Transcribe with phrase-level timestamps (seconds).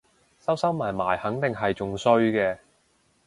[0.39, 2.57] 收收埋埋肯定係仲衰嘅